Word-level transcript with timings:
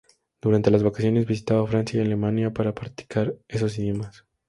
Durante 0.41 0.71
las 0.71 0.81
vacaciones 0.81 1.27
visitaba 1.27 1.67
Francia 1.67 1.99
y 1.99 2.01
Alemania 2.07 2.51
para 2.51 2.73
practicar 2.73 3.35
esos 3.47 3.77
idiomas. 3.77 4.25